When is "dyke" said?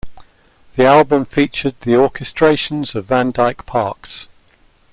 3.29-3.67